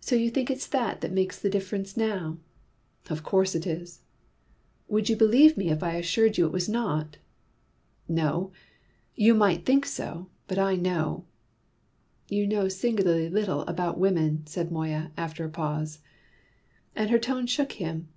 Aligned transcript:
"So 0.00 0.16
you 0.16 0.30
think 0.30 0.50
it's 0.50 0.66
that 0.68 1.02
that 1.02 1.12
makes 1.12 1.38
the 1.38 1.50
difference 1.50 1.94
now?" 1.94 2.38
"Of 3.10 3.22
course 3.22 3.54
it 3.54 3.66
is." 3.66 4.00
"Would 4.88 5.10
you 5.10 5.14
believe 5.14 5.58
me 5.58 5.68
if 5.68 5.82
I 5.82 5.96
assured 5.96 6.38
you 6.38 6.46
it 6.46 6.52
was 6.52 6.70
not?" 6.70 7.18
"No; 8.08 8.50
you 9.14 9.34
might 9.34 9.66
think 9.66 9.84
so; 9.84 10.30
but 10.48 10.58
I 10.58 10.76
know." 10.76 11.26
"You 12.30 12.46
know 12.46 12.68
singularly 12.68 13.28
little 13.28 13.60
about 13.68 13.98
women," 14.00 14.46
said 14.46 14.72
Moya 14.72 15.10
after 15.18 15.44
a 15.44 15.50
pause. 15.50 15.98
And 16.96 17.10
her 17.10 17.18
tone 17.18 17.46
shook 17.46 17.72
him. 17.72 18.08